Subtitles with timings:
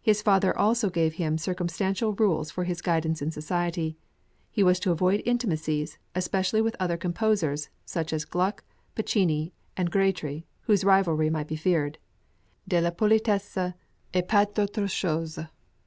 [0.00, 3.98] His father also gave him circumstantial rules for his guidance in society;
[4.50, 8.64] he was to avoid intimacies, especially with other composers, such as Gluck,
[8.96, 11.98] Piccinni, and Grétry, whose rivalry might be feared,
[12.66, 13.74] "de la politesse,
[14.14, 15.38] et pas d'autre chose!"